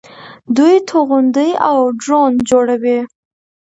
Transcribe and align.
دوی 0.57 0.75
توغندي 0.89 1.49
او 1.67 1.77
ډرون 2.01 2.31
جوړوي. 2.49 2.99